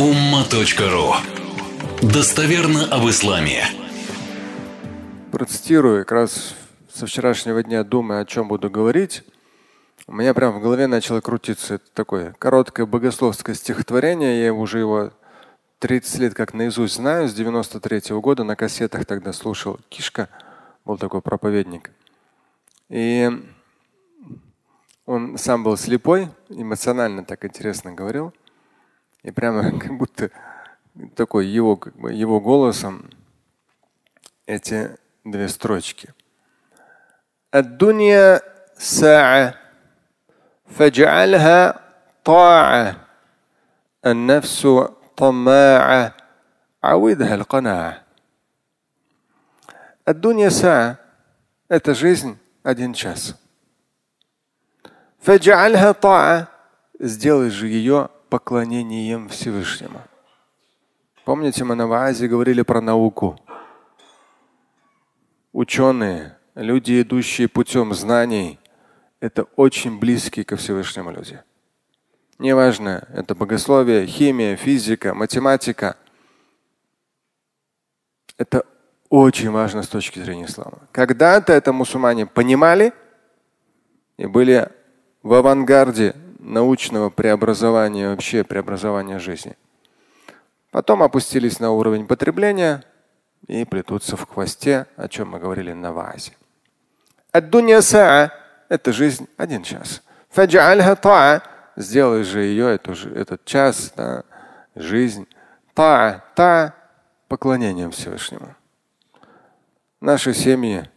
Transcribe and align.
umma.ru 0.00 1.12
Достоверно 2.00 2.86
об 2.86 3.06
исламе. 3.10 3.64
Процитирую, 5.30 6.06
как 6.06 6.12
раз 6.12 6.54
со 6.90 7.04
вчерашнего 7.04 7.62
дня 7.62 7.84
думаю, 7.84 8.22
о 8.22 8.24
чем 8.24 8.48
буду 8.48 8.70
говорить. 8.70 9.24
У 10.06 10.14
меня 10.14 10.32
прям 10.32 10.58
в 10.58 10.62
голове 10.62 10.86
начало 10.86 11.20
крутиться 11.20 11.74
это 11.74 11.84
такое 11.92 12.34
короткое 12.38 12.86
богословское 12.86 13.54
стихотворение. 13.54 14.42
Я 14.42 14.54
уже 14.54 14.78
его 14.78 15.12
30 15.80 16.18
лет 16.20 16.34
как 16.34 16.54
наизусть 16.54 16.94
знаю, 16.94 17.28
с 17.28 17.34
93 17.34 17.98
-го 18.14 18.22
года 18.22 18.42
на 18.42 18.56
кассетах 18.56 19.04
тогда 19.04 19.34
слушал. 19.34 19.78
Кишка 19.90 20.30
был 20.86 20.96
такой 20.96 21.20
проповедник. 21.20 21.90
И 22.88 23.28
он 25.04 25.36
сам 25.36 25.62
был 25.62 25.76
слепой, 25.76 26.28
эмоционально 26.48 27.22
так 27.22 27.44
интересно 27.44 27.92
говорил. 27.92 28.32
И 29.23 29.31
прямо 29.31 29.79
как 29.79 29.97
будто 29.97 30.29
такой 31.15 31.47
его, 31.47 31.75
как 31.77 31.95
бы, 31.95 32.13
его 32.13 32.39
голосом 32.39 33.09
эти 34.45 34.95
две 35.23 35.47
строчки. 35.47 36.13
الدنيا 37.53 38.41
ساعة 38.77 39.55
فاجعلها 40.67 41.79
طاعة 42.23 43.07
النفس 44.05 44.67
طماعة 45.15 46.13
عودها 46.83 47.35
القناعة 47.35 48.03
الدنيا 50.07 50.49
ساعة 50.49 50.97
это 51.69 51.95
жизнь 51.95 52.37
один 52.63 52.93
час. 52.93 53.35
فاجعلها 55.19 55.91
طاعة 55.93 56.47
сделай 56.99 57.49
же 57.49 57.67
ее 57.67 58.09
поклонением 58.30 59.28
Всевышнему. 59.28 60.00
Помните, 61.24 61.64
мы 61.64 61.74
на 61.74 61.86
Ваазе 61.86 62.28
говорили 62.28 62.62
про 62.62 62.80
науку. 62.80 63.38
Ученые, 65.52 66.38
люди, 66.54 67.02
идущие 67.02 67.48
путем 67.48 67.92
знаний, 67.92 68.58
это 69.18 69.42
очень 69.56 69.98
близкие 69.98 70.44
ко 70.44 70.56
Всевышнему 70.56 71.10
люди. 71.10 71.42
Неважно, 72.38 73.06
это 73.12 73.34
богословие, 73.34 74.06
химия, 74.06 74.56
физика, 74.56 75.12
математика. 75.12 75.96
Это 78.38 78.64
очень 79.10 79.50
важно 79.50 79.82
с 79.82 79.88
точки 79.88 80.20
зрения 80.20 80.46
ислама. 80.46 80.78
Когда-то 80.92 81.52
это 81.52 81.72
мусульмане 81.72 82.26
понимали 82.26 82.94
и 84.16 84.26
были 84.26 84.70
в 85.22 85.34
авангарде 85.34 86.14
научного 86.40 87.10
преобразования, 87.10 88.10
вообще 88.10 88.44
преобразования 88.44 89.18
жизни. 89.18 89.56
Потом 90.70 91.02
опустились 91.02 91.60
на 91.60 91.72
уровень 91.72 92.06
потребления 92.06 92.84
и 93.46 93.64
плетутся 93.64 94.16
в 94.16 94.28
хвосте, 94.28 94.86
о 94.96 95.08
чем 95.08 95.30
мы 95.30 95.38
говорили 95.38 95.72
на 95.72 95.92
вазе. 95.92 96.32
это 98.68 98.92
жизнь 98.92 99.28
один 99.36 99.62
час. 99.62 100.02
Сделай 101.76 102.24
же 102.24 102.40
ее, 102.40 102.74
эту, 102.74 102.92
этот 102.92 103.44
час, 103.44 103.92
да, 103.96 104.24
жизнь. 104.74 105.26
Та, 105.74 106.24
та 106.34 106.74
поклонением 107.28 107.90
Всевышнему. 107.90 108.54
Наши 110.00 110.34
семьи 110.34 110.88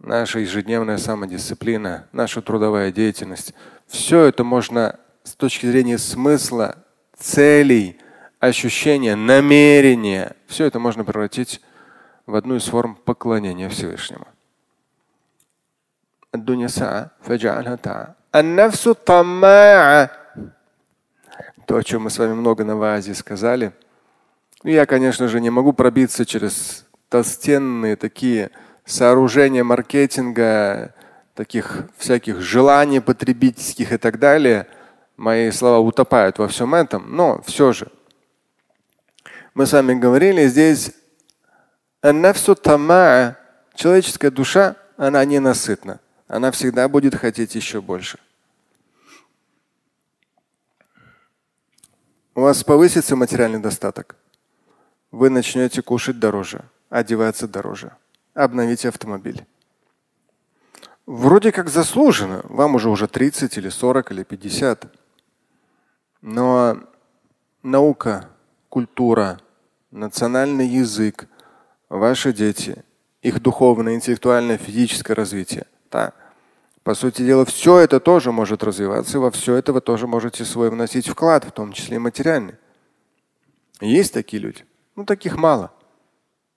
наша 0.00 0.40
ежедневная 0.40 0.98
самодисциплина, 0.98 2.08
наша 2.12 2.42
трудовая 2.42 2.90
деятельность. 2.90 3.54
Все 3.86 4.24
это 4.24 4.44
можно 4.44 4.98
с 5.22 5.34
точки 5.34 5.66
зрения 5.66 5.98
смысла, 5.98 6.76
целей, 7.16 7.98
ощущения, 8.38 9.14
намерения, 9.14 10.34
все 10.46 10.64
это 10.64 10.78
можно 10.78 11.04
превратить 11.04 11.60
в 12.26 12.34
одну 12.34 12.56
из 12.56 12.64
форм 12.64 12.96
поклонения 12.96 13.68
Всевышнему. 13.68 14.26
То, 21.66 21.76
о 21.76 21.82
чем 21.82 22.02
мы 22.02 22.10
с 22.10 22.18
вами 22.18 22.32
много 22.32 22.64
на 22.64 22.76
вазе 22.76 23.14
сказали. 23.14 23.72
Я, 24.62 24.86
конечно 24.86 25.28
же, 25.28 25.40
не 25.40 25.50
могу 25.50 25.72
пробиться 25.72 26.24
через 26.24 26.86
толстенные 27.08 27.96
такие 27.96 28.50
сооружения 28.84 29.64
маркетинга, 29.64 30.94
таких 31.34 31.88
всяких 31.96 32.40
желаний 32.40 33.00
потребительских 33.00 33.92
и 33.92 33.96
так 33.96 34.18
далее, 34.18 34.66
мои 35.16 35.50
слова 35.50 35.78
утопают 35.78 36.38
во 36.38 36.48
всем 36.48 36.74
этом, 36.74 37.16
но 37.16 37.40
все 37.42 37.72
же. 37.72 37.88
Мы 39.54 39.66
с 39.66 39.72
вами 39.72 39.94
говорили 39.94 40.46
здесь, 40.46 40.92
человеческая 43.74 44.30
душа, 44.30 44.76
она 44.96 45.24
ненасытна. 45.24 46.00
Она 46.28 46.50
всегда 46.50 46.88
будет 46.88 47.14
хотеть 47.14 47.54
еще 47.54 47.80
больше. 47.80 48.18
У 52.34 52.42
вас 52.42 52.62
повысится 52.62 53.16
материальный 53.16 53.58
достаток. 53.58 54.16
Вы 55.10 55.28
начнете 55.30 55.82
кушать 55.82 56.20
дороже, 56.20 56.64
одеваться 56.88 57.48
дороже 57.48 57.92
обновить 58.34 58.84
автомобиль. 58.84 59.46
Вроде 61.06 61.50
как 61.52 61.68
заслуженно. 61.68 62.42
Вам 62.44 62.76
уже 62.76 62.88
уже 62.88 63.08
30 63.08 63.56
или 63.58 63.68
40 63.68 64.12
или 64.12 64.22
50. 64.22 64.86
Но 66.22 66.78
наука, 67.62 68.28
культура, 68.68 69.40
национальный 69.90 70.66
язык, 70.66 71.26
ваши 71.88 72.32
дети, 72.32 72.84
их 73.22 73.40
духовное, 73.40 73.94
интеллектуальное, 73.94 74.58
физическое 74.58 75.14
развитие. 75.14 75.66
Да. 75.90 76.12
По 76.82 76.94
сути 76.94 77.22
дела, 77.22 77.44
все 77.44 77.78
это 77.78 78.00
тоже 78.00 78.32
может 78.32 78.62
развиваться, 78.62 79.18
и 79.18 79.20
во 79.20 79.30
все 79.30 79.56
это 79.56 79.72
вы 79.72 79.80
тоже 79.80 80.06
можете 80.06 80.44
свой 80.44 80.70
вносить 80.70 81.08
вклад, 81.08 81.44
в 81.44 81.52
том 81.52 81.72
числе 81.72 81.96
и 81.96 81.98
материальный. 81.98 82.54
Есть 83.80 84.14
такие 84.14 84.40
люди? 84.40 84.64
Ну, 84.96 85.04
таких 85.04 85.36
мало. 85.36 85.72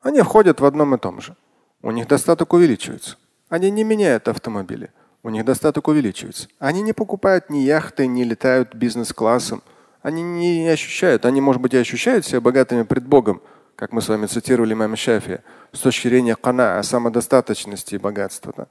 Они 0.00 0.20
входят 0.20 0.60
в 0.60 0.64
одном 0.64 0.94
и 0.94 0.98
том 0.98 1.20
же. 1.20 1.36
У 1.82 1.90
них 1.90 2.06
достаток 2.06 2.52
увеличивается. 2.52 3.16
Они 3.48 3.70
не 3.70 3.84
меняют 3.84 4.28
автомобили. 4.28 4.90
У 5.22 5.30
них 5.30 5.44
достаток 5.44 5.88
увеличивается. 5.88 6.48
Они 6.58 6.82
не 6.82 6.92
покупают 6.92 7.50
ни 7.50 7.58
яхты, 7.58 8.06
не 8.06 8.24
летают 8.24 8.74
бизнес-классом. 8.74 9.62
Они 10.02 10.22
не 10.22 10.68
ощущают, 10.68 11.26
они, 11.26 11.40
может 11.40 11.60
быть, 11.60 11.74
и 11.74 11.78
ощущают 11.78 12.24
себя 12.24 12.40
богатыми 12.40 12.84
пред 12.84 13.06
Богом, 13.06 13.42
как 13.76 13.92
мы 13.92 14.00
с 14.00 14.08
вами 14.08 14.26
цитировали 14.26 14.72
имама 14.72 14.96
Шафия, 14.96 15.42
с 15.72 15.80
точки 15.80 16.08
зрения 16.08 16.36
кана, 16.36 16.82
самодостаточности 16.82 17.96
и 17.96 17.98
богатства. 17.98 18.54
Да. 18.56 18.66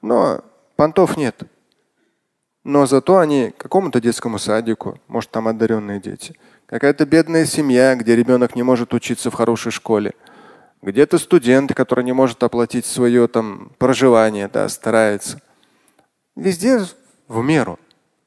Но 0.00 0.40
понтов 0.76 1.18
нет. 1.18 1.42
Но 2.62 2.86
зато 2.86 3.18
они 3.18 3.52
какому-то 3.58 4.00
детскому 4.00 4.38
садику, 4.38 4.98
может, 5.06 5.30
там 5.30 5.48
одаренные 5.48 6.00
дети, 6.00 6.34
какая-то 6.64 7.04
бедная 7.04 7.44
семья, 7.44 7.94
где 7.94 8.16
ребенок 8.16 8.56
не 8.56 8.62
может 8.62 8.94
учиться 8.94 9.30
в 9.30 9.34
хорошей 9.34 9.72
школе– 9.72 10.14
где-то 10.84 11.18
студент, 11.18 11.74
который 11.74 12.04
не 12.04 12.12
может 12.12 12.42
оплатить 12.42 12.84
свое 12.84 13.26
там 13.26 13.72
проживание, 13.78 14.48
да, 14.48 14.68
старается. 14.68 15.40
Везде 16.36 16.84
в 17.26 17.42
меру. 17.42 17.78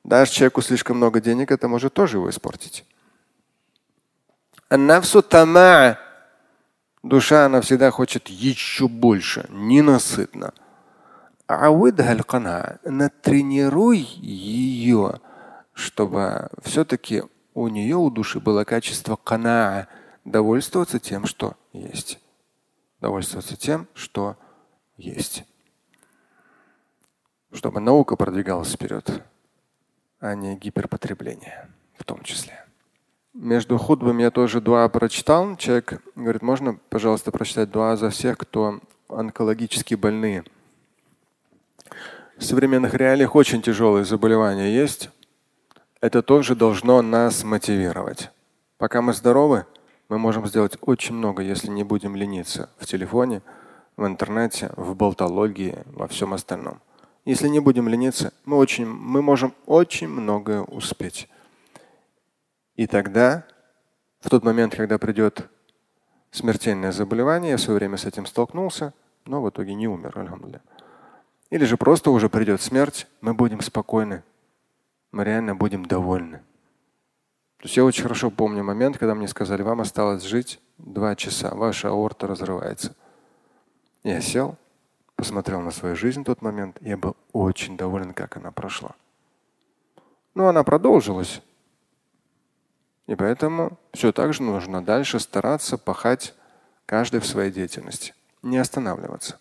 Даже 0.04 0.32
человеку 0.32 0.62
слишком 0.62 0.98
много 0.98 1.22
денег, 1.22 1.52
это 1.52 1.68
может 1.68 1.94
тоже 1.94 2.18
его 2.18 2.30
испортить. 2.30 2.84
Душа, 7.04 7.46
она 7.46 7.62
всегда 7.62 7.92
хочет 7.92 8.28
еще 8.28 8.88
больше, 8.88 9.46
ненасытно. 9.50 10.54
Натренируй 12.84 14.00
ее, 14.00 15.20
чтобы 15.74 16.50
все-таки 16.64 17.24
у 17.54 17.68
нее, 17.68 17.96
у 17.98 18.10
души 18.10 18.40
было 18.40 18.64
качество 18.64 19.16
кана, 19.16 19.88
довольствоваться 20.26 21.00
тем, 21.00 21.28
что 21.28 21.56
есть 21.72 22.20
довольствоваться 23.00 23.56
тем, 23.56 23.88
что 23.94 24.38
есть. 24.98 25.44
Чтобы 27.52 27.80
наука 27.80 28.16
продвигалась 28.16 28.74
вперед, 28.74 29.24
а 30.20 30.36
не 30.36 30.56
гиперпотребление 30.56 31.70
в 31.98 32.04
том 32.04 32.24
числе. 32.24 32.64
Между 33.34 33.78
худбами 33.78 34.24
я 34.24 34.32
тоже 34.32 34.62
дуа 34.62 34.90
прочитал. 34.90 35.56
Человек 35.58 36.02
говорит, 36.16 36.42
можно, 36.42 36.80
пожалуйста, 36.90 37.32
прочитать 37.32 37.70
дуа 37.70 37.96
за 37.96 38.10
всех, 38.10 38.38
кто 38.38 38.80
онкологически 39.10 39.96
больные. 39.96 40.44
В 42.38 42.44
современных 42.44 42.94
реалиях 42.94 43.36
очень 43.36 43.62
тяжелые 43.62 44.06
заболевания 44.06 44.74
есть. 44.74 45.10
Это 46.02 46.22
тоже 46.22 46.56
должно 46.56 47.02
нас 47.02 47.44
мотивировать. 47.44 48.32
Пока 48.78 49.02
мы 49.02 49.14
здоровы, 49.14 49.66
мы 50.10 50.18
можем 50.18 50.48
сделать 50.48 50.78
очень 50.82 51.16
много, 51.16 51.44
если 51.44 51.68
не 51.70 51.84
будем 51.84 52.16
лениться 52.16 52.70
в 52.78 52.86
телефоне, 52.86 53.42
в 53.98 54.06
интернете, 54.06 54.72
в 54.78 54.96
болтологии, 54.96 55.84
во 55.88 56.08
всем 56.08 56.34
остальном. 56.34 56.80
Если 57.26 57.50
не 57.50 57.60
будем 57.60 57.90
лениться, 57.90 58.32
мы, 58.46 58.58
очень, 58.58 58.86
мы 58.86 59.22
можем 59.22 59.54
очень 59.66 60.08
многое 60.08 60.62
успеть. 60.62 61.28
И 62.76 62.88
тогда, 62.88 63.46
в 64.22 64.30
тот 64.30 64.44
момент, 64.44 64.76
когда 64.76 64.98
придет 64.98 65.50
смертельное 66.32 66.92
заболевание, 66.92 67.52
я 67.52 67.58
в 67.58 67.62
свое 67.62 67.80
время 67.80 67.98
с 67.98 68.06
этим 68.06 68.26
столкнулся, 68.26 68.94
но 69.26 69.42
в 69.42 69.50
итоге 69.50 69.74
не 69.74 69.88
умер, 69.88 70.14
альхамдулillah. 70.16 70.62
Или 71.50 71.66
же 71.66 71.76
просто 71.76 72.12
уже 72.12 72.30
придет 72.30 72.62
смерть, 72.62 73.08
мы 73.22 73.34
будем 73.34 73.62
спокойны, 73.62 74.24
мы 75.12 75.24
реально 75.24 75.56
будем 75.56 75.86
довольны. 75.86 76.42
То 77.58 77.64
есть 77.64 77.76
я 77.76 77.84
очень 77.84 78.04
хорошо 78.04 78.30
помню 78.30 78.64
момент, 78.64 78.98
когда 78.98 79.16
мне 79.16 79.28
сказали, 79.28 79.64
вам 79.64 79.82
осталось 79.82 80.24
жить 80.24 80.60
два 80.78 81.16
часа, 81.16 81.56
ваша 81.56 81.90
аорта 81.90 82.28
разрывается. 82.28 82.96
Я 84.04 84.22
сел, 84.22 84.56
посмотрел 85.16 85.62
на 85.62 85.72
свою 85.72 85.96
жизнь 85.96 86.22
в 86.22 86.26
тот 86.26 86.42
момент, 86.42 86.78
я 86.82 86.98
был 86.98 87.16
очень 87.34 87.76
доволен, 87.76 88.14
как 88.14 88.38
она 88.38 88.52
прошла. 88.52 88.96
Но 90.36 90.48
она 90.48 90.64
продолжилась. 90.64 91.42
И 93.08 93.16
поэтому 93.16 93.80
все 93.94 94.12
так 94.12 94.34
же 94.34 94.44
нужно 94.44 94.84
дальше 94.84 95.20
стараться 95.20 95.78
пахать 95.78 96.36
каждый 96.86 97.22
в 97.22 97.26
своей 97.26 97.52
деятельности, 97.52 98.14
не 98.44 98.60
останавливаться. 98.60 99.40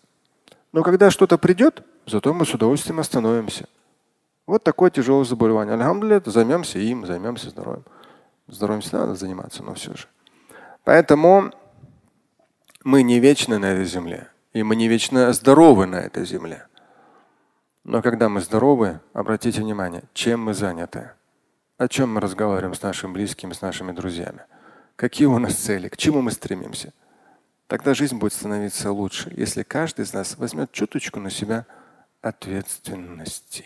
Но 0.73 0.83
когда 0.83 1.11
что-то 1.11 1.37
придет, 1.37 1.83
зато 2.07 2.33
мы 2.33 2.45
с 2.45 2.53
удовольствием 2.53 2.99
остановимся. 2.99 3.67
Вот 4.47 4.63
такое 4.63 4.89
тяжелое 4.89 5.25
заболевание. 5.25 5.75
Альхамдулилля, 5.75 6.21
займемся 6.25 6.79
им, 6.79 7.05
займемся 7.05 7.49
здоровьем. 7.49 7.83
Здоровьем 8.47 8.81
всегда 8.81 8.99
надо 8.99 9.15
заниматься, 9.15 9.63
но 9.63 9.73
все 9.73 9.93
же. 9.93 10.07
Поэтому 10.83 11.51
мы 12.83 13.03
не 13.03 13.19
вечны 13.19 13.57
на 13.57 13.65
этой 13.65 13.85
земле. 13.85 14.29
И 14.53 14.63
мы 14.63 14.75
не 14.75 14.87
вечно 14.87 15.31
здоровы 15.33 15.85
на 15.85 15.97
этой 15.97 16.25
земле. 16.25 16.65
Но 17.83 18.01
когда 18.01 18.29
мы 18.29 18.41
здоровы, 18.41 19.01
обратите 19.13 19.61
внимание, 19.61 20.03
чем 20.13 20.43
мы 20.43 20.53
заняты, 20.53 21.11
о 21.77 21.87
чем 21.87 22.13
мы 22.13 22.21
разговариваем 22.21 22.73
с 22.73 22.81
нашими 22.81 23.11
близкими, 23.11 23.53
с 23.53 23.61
нашими 23.61 23.91
друзьями, 23.91 24.41
какие 24.95 25.27
у 25.27 25.37
нас 25.37 25.55
цели, 25.55 25.89
к 25.89 25.97
чему 25.97 26.21
мы 26.21 26.31
стремимся. 26.31 26.93
Тогда 27.67 27.93
жизнь 27.93 28.17
будет 28.17 28.33
становиться 28.33 28.91
лучше, 28.91 29.31
если 29.35 29.63
каждый 29.63 30.05
из 30.05 30.13
нас 30.13 30.37
возьмет 30.37 30.71
чуточку 30.71 31.19
на 31.19 31.29
себя 31.29 31.65
ответственности. 32.21 33.65